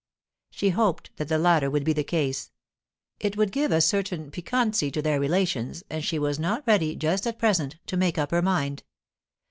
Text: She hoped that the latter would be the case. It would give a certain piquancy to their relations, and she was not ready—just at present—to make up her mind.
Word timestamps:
She 0.49 0.69
hoped 0.71 1.15
that 1.17 1.27
the 1.27 1.37
latter 1.37 1.69
would 1.69 1.83
be 1.83 1.93
the 1.93 2.03
case. 2.03 2.49
It 3.19 3.37
would 3.37 3.51
give 3.51 3.71
a 3.71 3.79
certain 3.81 4.31
piquancy 4.31 4.89
to 4.89 4.99
their 5.03 5.19
relations, 5.19 5.83
and 5.91 6.03
she 6.03 6.17
was 6.17 6.39
not 6.39 6.65
ready—just 6.65 7.27
at 7.27 7.37
present—to 7.37 7.97
make 7.97 8.17
up 8.17 8.31
her 8.31 8.41
mind. 8.41 8.81